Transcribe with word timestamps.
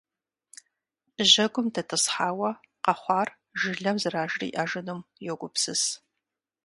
Жьэгум 1.29 1.67
дэтӀысхьауэ, 1.73 2.51
къэхъуар 2.83 3.29
жылэм 3.59 3.97
зэражриӏэжынум 4.01 5.01
йогупсыс. 5.25 5.83